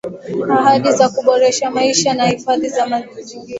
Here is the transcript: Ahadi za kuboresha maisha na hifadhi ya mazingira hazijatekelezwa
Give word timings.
Ahadi 0.57 0.91
za 0.91 1.07
kuboresha 1.09 1.71
maisha 1.71 2.13
na 2.13 2.27
hifadhi 2.27 2.65
ya 2.67 2.71
mazingira 2.87 2.97
hazijatekelezwa 3.15 3.37